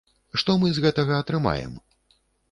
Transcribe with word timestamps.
Што 0.43 0.53
мы 0.61 0.71
з 0.77 0.83
гэтага 0.85 1.19
атрымаем? 1.23 1.75